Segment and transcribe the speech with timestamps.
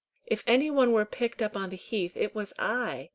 [0.25, 3.09] "If any one were picked up on the heath, it was I.